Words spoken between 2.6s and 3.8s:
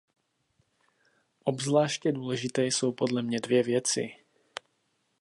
jsou podle mě dvě